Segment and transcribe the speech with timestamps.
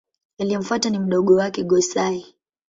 [0.39, 2.25] Aliyemfuata ni mdogo wake Go-Sai.